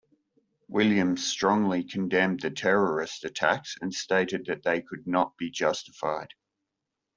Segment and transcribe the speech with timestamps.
[0.67, 6.33] Williams strongly condemned the terrorist attacks and stated that they could not be justified.